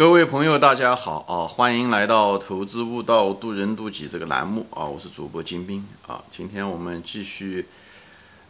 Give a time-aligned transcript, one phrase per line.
[0.00, 1.44] 各位朋友，大家好啊！
[1.46, 4.82] 欢迎来到《投资悟道，渡人渡己》这个栏目啊！
[4.82, 6.24] 我是主播金兵啊！
[6.30, 7.66] 今天我们继续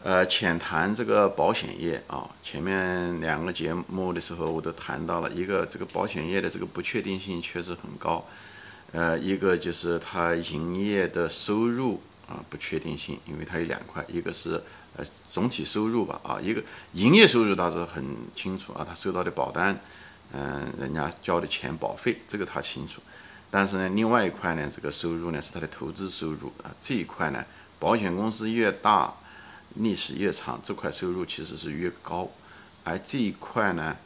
[0.04, 2.24] 呃浅谈这个保险业啊。
[2.40, 8.24] 前面两个节目的时候，我都谈到了一个这个保险业的这个不确定性确实很高，
[8.92, 14.62] 呃，一个就是它营业的收入啊不确定性，因为它有两块，一个是
[14.96, 16.62] 呃总体收入吧啊，一个
[16.92, 18.04] 营业收入倒是很
[18.36, 19.80] 清楚啊，它收到的保单。
[20.32, 23.02] 嗯，人家交的钱保费，这个他清楚。
[23.50, 26.70] 但是呢，另外一块呢，这个收入呢是他的投资收入啊。
[26.78, 27.44] 这一块呢，
[27.80, 29.12] 保险公司越大，
[29.74, 32.30] 历史越长，这块收入其实是越高。
[32.84, 33.96] 而这一块呢，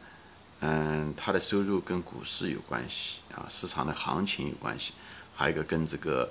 [0.60, 4.94] 嗯，它的收入跟股市有关系啊，市场的行情有关系，
[5.34, 6.30] 还有一个跟这个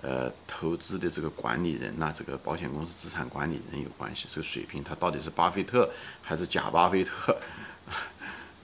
[0.00, 4.28] 呃投资的这个管理人呐，这个保险公司资产管理人有关系。
[4.30, 5.90] 这个水平，他到底是巴菲特
[6.22, 7.36] 还是假巴菲特？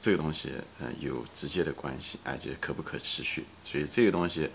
[0.01, 4.49] 这个东西，嗯，有直接的关系，而且可不可持续，所以这个东西，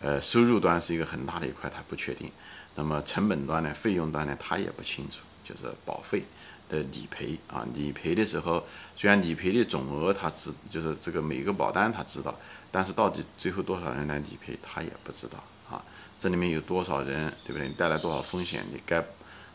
[0.00, 2.30] 呃，收入端是一个很大的一块，它不确定。
[2.76, 6.22] 那么成本端呢，费用端呢，它也不清楚，就是保费
[6.68, 8.64] 的理赔啊，理赔的时候，
[8.96, 12.32] 虽然理赔的总额它知，就是这个每个保单它知道，
[12.70, 15.84] 但是到底最后多少人来理赔，他也不知道啊。
[16.20, 17.66] 这里面有多少人，对不对？
[17.66, 19.04] 你带来多少风险，你该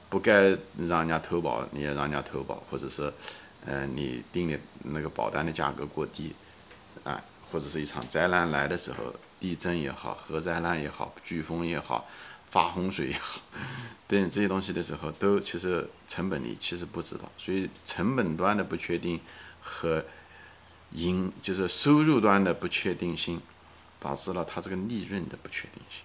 [0.09, 0.49] 不该
[0.87, 3.13] 让人家投保，你也让人家投保，或者是。
[3.65, 6.33] 呃，你定的那个保单的价格过低，
[7.03, 7.21] 啊，
[7.51, 12.07] 或者是一场灾难来的时候，地震也好，核灾难也好，飓风也好，
[12.49, 13.41] 发洪水也好，
[14.07, 19.19] 等这些东西的时候，都其实成本你其实不知道，所以成本端的不确定
[19.61, 20.03] 和
[20.91, 23.41] 盈就是收入端的不确定性，
[23.99, 26.01] 导致了它这个利润的不确定性，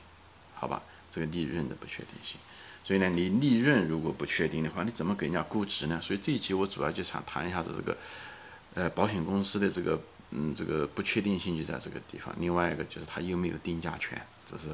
[0.54, 2.38] 好吧，这个利润的不确定性。
[2.84, 5.98] 所以呢，你利润如果不确定的话，你怎么给人家估值呢？
[6.02, 7.96] 所以这一集我主要就想谈一下子这个，
[8.74, 9.98] 呃，保险公司的这个，
[10.32, 12.34] 嗯，这个不确定性就在这个地方。
[12.38, 14.68] 另外一个就是它有没有定价权，这是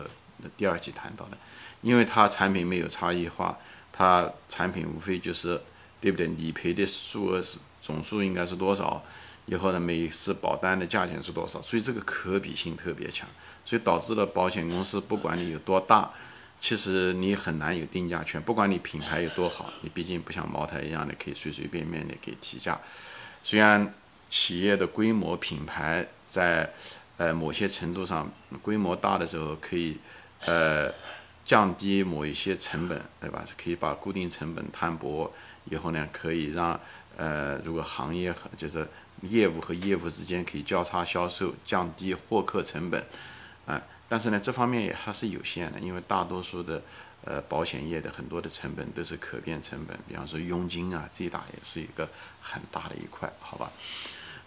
[0.56, 1.38] 第二集谈到的。
[1.82, 3.56] 因为它产品没有差异化，
[3.92, 5.60] 它产品无非就是，
[6.00, 6.26] 对不对？
[6.26, 9.00] 理赔的数额是总数应该是多少？
[9.46, 11.62] 以后呢，每次保单的价钱是多少？
[11.62, 13.28] 所以这个可比性特别强，
[13.64, 16.10] 所以导致了保险公司不管你有多大。
[16.60, 22.78] 其实你很难有定价权，不管你品牌有多好，你毕竟不像茅台一样的可以随随便便的给提价。
[23.42, 23.94] 虽然
[24.28, 26.70] 企业的规模、品牌在
[27.16, 29.96] 呃某些程度上规模大的时候可以
[30.44, 30.92] 呃
[31.46, 33.42] 降低某一些成本，对吧？
[33.56, 35.32] 可以把固定成本摊薄，
[35.64, 36.78] 以后呢可以让
[37.16, 38.86] 呃如果行业和就是
[39.22, 43.02] 业务和业务之间可以交叉销售，降低获客成本，
[43.64, 43.80] 啊。
[44.10, 46.82] 但是呢，这方面也还是有限的，因为大多数的，
[47.24, 52.08] 呃，保险业的很多的成本都是可变成本，比方说佣金啊，最大也是一个
[52.42, 53.70] 很大的一块，好吧？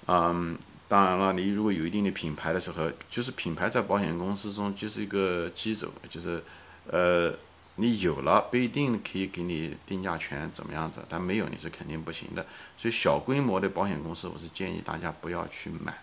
[0.07, 0.57] 嗯，
[0.89, 6.43] 当然了，你如果有一定的品牌的时候，就是品牌在保险公司中就是一个基础，就是，
[6.87, 7.33] 呃，
[7.77, 12.45] 你有了不一定可以给你定价权怎么样子，但没有你是肯定不行的。
[12.77, 15.97] 所以小规模的保险公司，我是建议大家不要去买。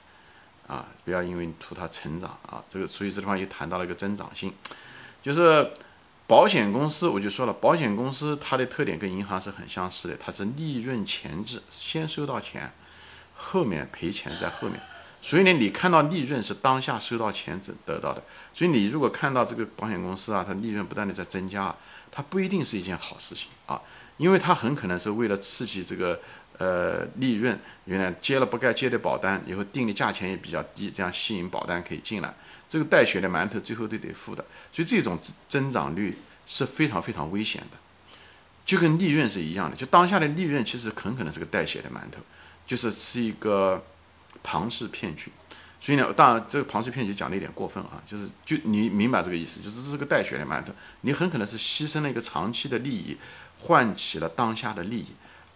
[0.71, 4.55] 啊，不要因为图它成长啊，这个所以这地方又谈到了一个增长性，
[5.21, 5.73] 就是
[6.29, 12.73] 保险公司，我就说了，保险公司它的特点跟银行是很相似的，它是利润前置，先收到钱，
[13.35, 14.81] 后面赔钱在后面，
[15.21, 18.23] 所以呢，你看到利润是当下收到钱得得到的，
[18.55, 21.75] 所以你如果看到这个保险公司啊，它利润不断的在增加，
[22.13, 23.83] 它不一定是一件好事情啊，
[24.19, 26.21] 因为它很可能是为了刺激这个。
[26.61, 32.35] 呃，利润原来接了不该接的保单，以后定的价钱也比较低，这样吸引保单可以进来。
[32.69, 35.19] 这个带血的馒头最后都得付的，所以这种
[35.49, 37.79] 增长率是非常非常危险的，
[38.67, 39.75] 就跟利润是一样的。
[39.75, 42.21] 就当下的利润其实很可能是个带血的馒头，
[42.67, 43.83] 就是是一个
[44.43, 45.33] 庞氏骗局。
[45.81, 53.17] 所以呢，当然这个庞氏骗局讲的有点过分啊，就是就你明白这个意思，就是这是个带血的馒头，你很可能是牺牲了一个长期的利益，
[53.61, 55.07] 换起了当下的利益。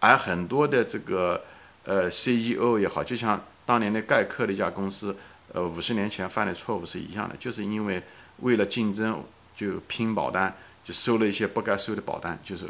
[0.05, 1.43] 而很多的这个
[1.83, 5.15] 呃 CEO 也好，就像当年的盖克的一家公司，
[5.53, 8.01] 呃五十年前犯的错误是一样的，就是因为
[8.41, 9.23] 为了竞争
[9.55, 12.65] 就拼保单，就收了一些不该收的保单，就是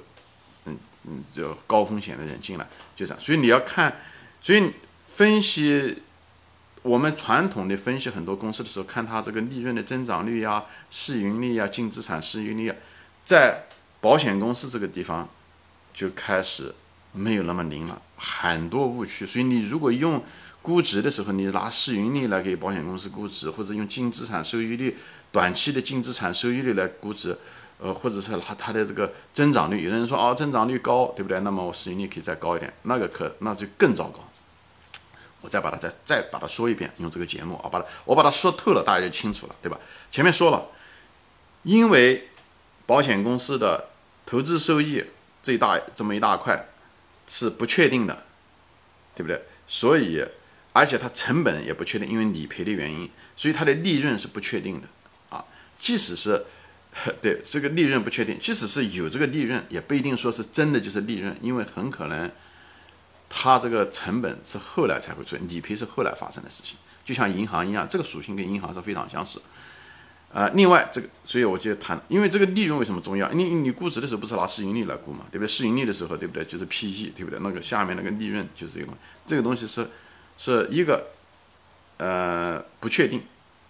[0.65, 3.19] 嗯嗯就高风险的人进来，就这样。
[3.21, 3.97] 所以你要看，
[4.41, 4.71] 所以
[5.09, 6.01] 分析
[6.83, 12.71] 我们传统的分析很多公司的时候，看它这个利润的增长率呀、市盈率呀、净资产市盈率，
[13.25, 13.63] 在
[13.99, 15.27] 保险公司这个地方
[15.93, 16.73] 就开始。
[17.15, 19.25] 没有那么灵了，很多误区。
[19.25, 20.23] 所以你如果用
[20.61, 24.97] 估值的时候，你拿市盈率来给保险公司估值，或者用净资产收益率、
[25.31, 27.37] 短期的净资产收益率来估值，
[27.79, 29.83] 呃，或者是拿它的这个增长率。
[29.83, 31.39] 有的人说哦，增长率高，对不对？
[31.41, 34.19] 那么我市盈率可以再高一点，那个可那就更糟糕。
[35.41, 39.79] 我再把它再再把它说一遍，用这个节目啊，把它我把它说透了，大家就清楚了，对吧？
[40.11, 40.65] 前面说了，
[41.61, 42.29] 因为
[42.87, 43.89] 保险公司的
[44.25, 45.03] 投资收益
[45.43, 46.69] 这一大这么一大块
[47.27, 48.25] 是不确定的，
[49.15, 49.41] 对不对？
[49.67, 50.23] 所以，
[50.73, 54.87] 而且它成本也不确定，因为理赔的原因，所以它的利润是不确定的
[55.29, 55.43] 啊。
[55.79, 56.45] 即使是
[57.21, 62.31] 对这个利润不确定，即使是有这个利润，也不一定说是真的就是利润，因为很可能
[63.29, 69.41] 它这个成本是后来才会出现，理赔是后来发生的事情，就像银行一样，这个属性跟银行是非常相似。
[70.35, 73.31] 啊，另外这个，所以我就谈，因为这个利润为什么重要？
[73.31, 75.47] 你你估值的时候不是拿市盈率来估嘛，对不对？
[75.47, 76.43] 市盈率的时候，对不对？
[76.43, 77.39] 就是 PE，对不对？
[77.41, 79.87] 那个下面那个利润就是这个东西，这个东西是
[80.37, 81.07] 是一个
[81.95, 83.21] 呃不确定，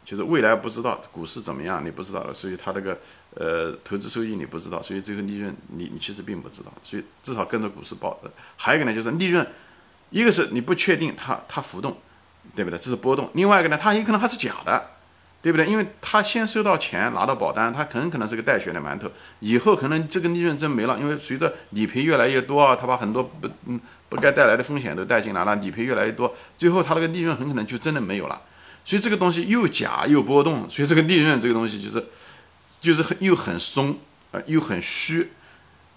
[0.03, 2.97] 就是未来不知道股市怎么样，你不知道的，所以它这个
[3.35, 8.19] 呃投资收益你不知道，所以这个利润你你其实并不知道，所以至少跟着股市报。
[8.57, 9.45] 还有一个呢，就是利润，
[10.09, 11.95] 一个是你不确定它它浮动，
[12.55, 12.79] 对不对？
[12.79, 13.29] 这是波动。
[13.33, 14.94] 另外一个呢，它有可能还是假的。
[15.45, 15.67] 对不对？
[15.67, 19.07] 因为他先收到钱，拿到保单，他很可能是个带血的馒头。
[19.41, 28.41] 以后可能这个利润真没了，因为随着理赔越来越多啊，他把很多不嗯不该带来的风险都带进来了，理赔越来越多，最后他那个利润很可能就真的没有了。
[28.83, 32.03] 所以这个东西又假又波动，所以这个利润这个东西就是
[32.81, 33.99] 就是很又很松
[34.31, 35.29] 啊，又很虚，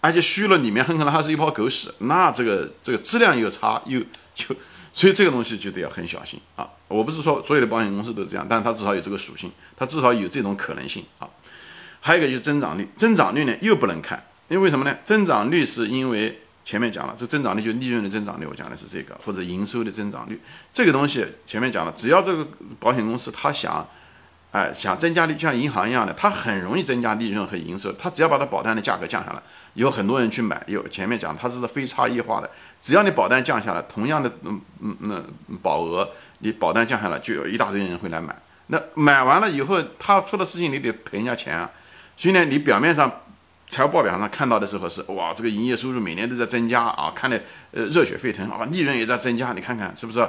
[0.02, 3.98] 而且虚了里面很可能还是一泡狗屎，那这个这个质量又差又
[4.34, 4.54] 就。
[4.98, 6.68] 所以这个东西就得要很小心啊！
[6.88, 11.30] 我不是说所有的保险公司都这样，但是它至少有这个属性，它至少有这种可能性啊。
[12.00, 14.98] 还有一个就是增长率，增长率呢又不能看，因为什么呢？
[15.04, 20.40] 增长率是因为前面讲了，这增长率就利润的增长率，我讲的是这个，或者营收的增长率。
[20.72, 22.44] 这个东西前面讲了，只要这个
[22.80, 23.88] 保险公司它想。
[24.50, 27.92] 哎，想增加利，像银行一样的，它很容易增加利润和营收。
[27.92, 29.42] 它只要把它保单的价格降下来，
[29.74, 30.62] 有很多人去买。
[30.66, 32.50] 有前面讲，它是非差异化的，
[32.80, 35.22] 只要你保单降下来，同样的嗯嗯那
[35.62, 36.08] 保额，
[36.38, 38.34] 你保单降下来，就有一大堆人会来买。
[38.68, 41.70] 那买完了以后，他出的事情你得赔人家钱啊。
[42.16, 43.20] 所以呢，你表面上
[43.68, 47.38] 财务报表上看到的时候是哇，这个营业收入每年都在增加啊，看的
[47.72, 50.26] 呃热血沸腾啊，利润也在增加，你看看是不是？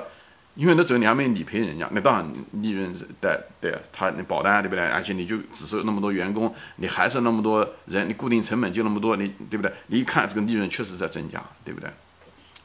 [0.56, 4.86] 因为那时候你还没理赔人家，那当然利润是对对，他那保单对不对？
[4.88, 9.72] 而且你就只是那么多员工，你还是那么多人，你固定成本就那么多，你对不对？
[9.88, 11.90] 你一看这个利润确实在增加，对不对？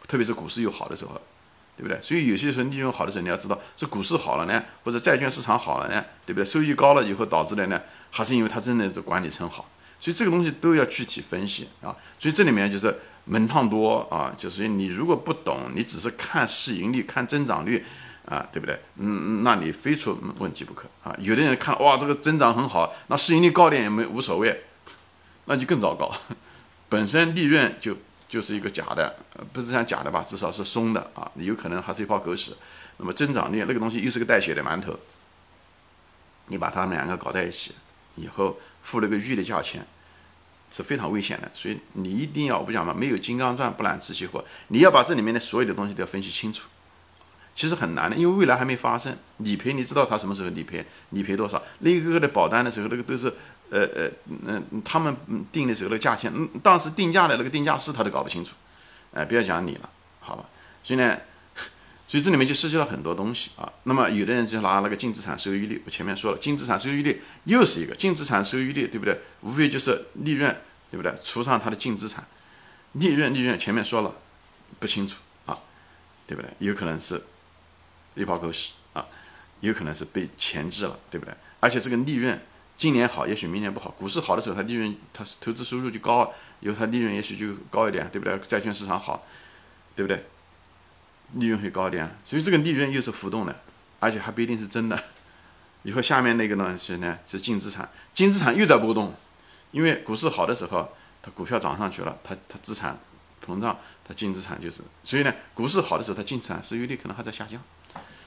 [0.08, 1.20] 特别是股市又好的时候，
[1.76, 2.00] 对不对？
[2.02, 6.44] 所以有些时候利润好的时候，你要知道是股市好了呢，或者债券市场好了呢，对不对？
[6.44, 7.80] 收益高了以后导致的呢，
[8.10, 9.69] 还是因为它真的是管理层好。
[10.04, 17.82] 所以这个东西都要具体分析啊，所以这里面就是门趟多啊，就是你如果不懂，你只是看市盈率、看增长率
[18.26, 18.74] 啊，对不对？
[18.98, 21.16] 嗯嗯，那你非出问题不可啊。
[21.18, 24.64] 有的人看哇，这个增长很好，那市盈率高点也没无所谓，
[25.46, 26.14] 那就更糟糕。
[26.90, 27.96] 本身利润就
[28.28, 29.16] 就是一个假的，
[29.54, 32.54] 不是像假的吧，至少是松的啊，你有可能还是一泡狗屎。
[32.98, 34.94] 那么增长率那个东西又是个带血的馒头，
[36.48, 37.74] 你把它们两个搞在一起
[38.16, 39.86] 以后，付了个玉的价钱。
[40.75, 44.44] 是非常危险的，所以你一定要我不讲嘛，没有金刚钻不揽瓷器活。
[44.69, 46.67] 你要把这里面的所有的东西都要分析清楚，
[47.55, 49.17] 其实很难的，因为未来还没发生。
[49.38, 51.62] 理赔你知道他什么时候理赔，理赔多少？
[51.79, 53.32] 那个个的保单的时候，那个都是
[53.71, 54.11] 呃呃
[54.47, 55.17] 嗯，他们
[55.53, 58.55] 定的时候的价钱，嗯，当时定价的那个定价师他都搞不清楚，
[59.12, 59.88] 哎，不要讲你了，
[60.19, 60.44] 好吧？
[60.82, 61.17] 所以呢，
[62.06, 63.72] 所以这里面就涉及到很多东西啊。
[63.84, 69.18] 那么有的人就拿那个净资产收益率，我前面说了，净资产收益率又是一个净资产收益率，对不对？
[69.40, 70.56] 无非就是利润。
[70.90, 71.12] 对不对？
[71.25, 72.25] 除上它的净资产，
[72.92, 74.14] 利润利润前面说了
[74.78, 75.58] 不清楚啊，
[76.25, 76.49] 对不对？
[76.61, 77.20] 有可能是
[78.14, 79.04] 一包狗屎啊，
[79.58, 81.34] 有可能是被钳制了，对不对？
[81.58, 82.40] 而且这个利润
[82.76, 83.90] 今年好，也许明年不好。
[83.90, 88.38] 股市好的时候，它利润它是投资收入就高，以后它利润也许就高一点，对不对？
[88.46, 89.26] 债券市场好，
[89.96, 90.25] 对不对？
[91.35, 93.55] 利润会高点，所以这个利润又是浮动的，
[94.00, 95.03] 而且还不一定是真的。
[95.83, 99.14] 以后下面那个呢是呢是净资产，净资产又在波动。
[99.71, 100.88] 因为股市好的时候，
[101.21, 102.97] 它股票涨上去了，它它资产
[103.45, 103.76] 膨胀，
[104.07, 107.61] 它净资产就是，所以呢，股市好的时候，它净资产收益率可能还在下降，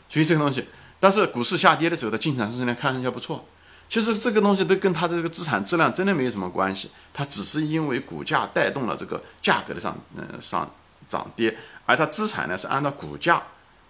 [0.10, 0.66] 所以这个东西，
[1.00, 3.46] 但是股市下跌的时候，它净资产收益率看上去不错，
[3.88, 10.70] 其实这个东西都跟它的这个资产质量真的没有什么关系，它只是因为股价带动了这个价格的上嗯上
[11.08, 13.42] 涨跌，而它资产呢是按照股价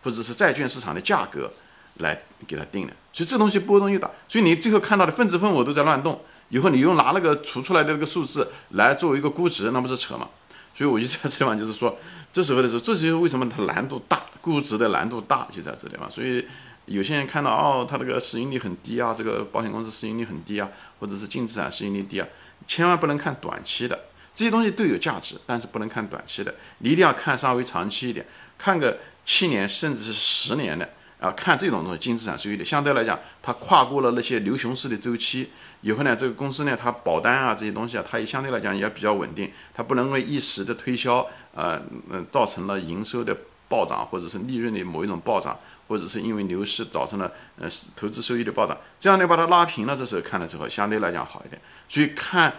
[0.01, 1.51] 或者是债券市场的价格
[1.95, 6.21] 来给它定的，所以这东西波动又大，所以你最后看到的分子分母都在乱动。
[6.49, 10.29] 以后你又拿那个除出来的那个数字来作为一个估值，那不是扯吗？
[10.73, 11.97] 所以我就在这地方就是说，
[12.31, 16.09] 这时候的时候，这就是为什么它难度大，估值的难度大就在这地方。
[16.09, 16.47] 所以
[16.85, 20.69] 有些人看到哦，它这个市盈率很低啊，这个保险公司市盈率很低啊，
[21.01, 22.27] 或者是净资产市盈率低啊，
[22.65, 23.99] 千万不能看短期的，
[24.37, 28.23] 这些东西都有价值，但是不能看短期的，你一定要看稍微长期一点，
[28.55, 30.87] 看个七年甚至是十年的
[31.19, 35.49] 啊，看这种东西，净资产收益率相对来讲，它跨过了那些牛熊市的周期
[35.81, 43.35] 以后呢，这个公司呢，它保单啊这些东西啊，它也相对来讲也比较稳定，它不能为一时的推销，呃嗯，造成了营收的
[43.67, 52.53] 暴涨或者是利润的某一种暴涨，或者是因为牛市造成了呃投资收益的暴涨，这样你把它拉平了，这时候看的时候相对来讲好一点，所以看。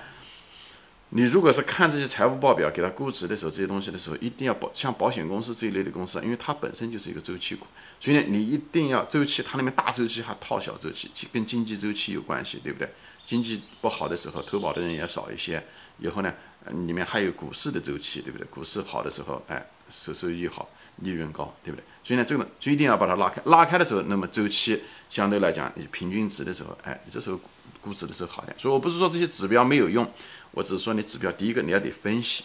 [1.11, 7.67] 你如果是看这些财务报表给它估值的时候，这些东西的时候，一定要保像保险公司这一类的公司，因为它本身就是一个周期股，
[7.99, 12.87] 所以呢，你一定要周期，它里面大周期还套小周期，跟经济周期有关系，对不对？
[13.27, 15.65] 经济不好的时候，投保的人也少一些，
[15.99, 16.33] 以后呢，
[16.87, 18.47] 里面还有股市的周期，对不对？
[18.49, 21.85] 股市好的时候，哎，收收益好，利润高，对不对？
[22.05, 27.41] 所以呢，这个就一定要把它拉开，拉开的时候，那么周期相对来讲，你平均值的时候，哎，这时候
[27.81, 28.55] 估值的时候好点。
[28.59, 30.07] 所以我不是说这些指标没有用。
[30.52, 32.45] 我只是说，你指标第一个你要得分析，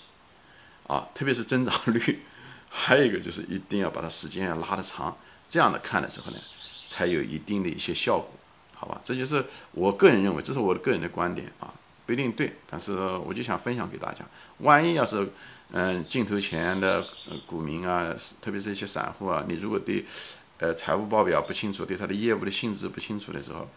[0.87, 2.19] 啊，特别是增长率，
[2.69, 5.17] 还有一个就是一定要把它时间要拉得长，
[5.49, 6.37] 这样的看的时候呢，
[6.87, 8.31] 才有一定的一些效果，
[8.73, 8.99] 好吧？
[9.03, 11.73] 这就是我个人认为，这是我的个人的观点啊，
[12.05, 12.93] 不一定对，但是
[13.25, 14.25] 我就想分享给大家。
[14.59, 15.27] 万一要是，
[15.71, 17.05] 嗯，镜头前的
[17.45, 20.05] 股民啊，特别是一些散户啊，你如果对，
[20.59, 23.69] 呃，财务报表不清楚，对他的业务的性质不清楚的时候，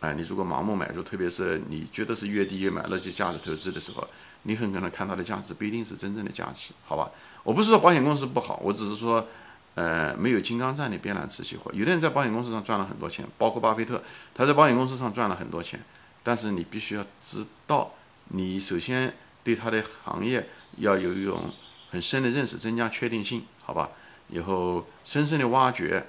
[0.00, 4.06] 哎，你如果盲目买入，特别是你觉得是越低越买，那就价值投资的时候，
[4.42, 7.10] 你很可能看它的价值不一定是真正的价值，好吧？
[7.42, 9.26] 我不是说保险公司不好，我只是说，
[9.74, 11.72] 呃，没有金刚钻的别揽瓷器活。
[11.72, 14.00] 有的人在保险公司上赚了很多钱，包括巴菲特，
[14.32, 15.80] 他在保险公司上赚了很多钱，
[16.22, 17.92] 但是你必须要知道，
[18.28, 19.12] 你首先
[19.42, 21.52] 对他的行业要有一种
[21.90, 23.90] 很深的认识，增加确定性，好吧？
[24.28, 26.06] 以后深深的挖掘，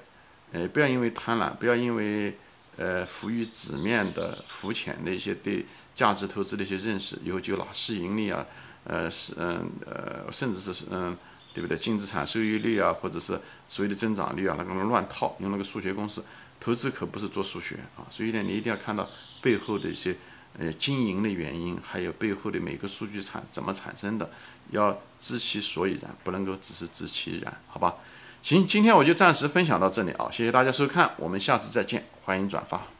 [0.51, 2.38] 呃，不要因为贪婪，不要因为。
[2.79, 8.45] 呃，浮于纸面的、浮浅的一些对价值投资的一些认识，以后就拿市盈率啊，
[8.86, 11.13] 呃，是嗯呃，甚至是嗯，
[11.53, 11.77] 对不对？
[11.77, 16.21] 净资产收益率啊，或者是所谓的增长率啊，那个乱套，用那个数学公式，
[16.57, 18.07] 投资可不是做数学啊。
[18.09, 19.05] 所以呢，你一定要看到
[19.41, 20.15] 背后的一些
[20.57, 24.29] 呃经营的原因，还有背后的每个数据产怎么产生的，
[24.71, 27.95] 要知其所以然，不能够只是知其然，好吧？
[28.41, 32.99] 行，今天我就暂时分享到这里啊，谢谢大家收看，我们下次再见，欢迎转发。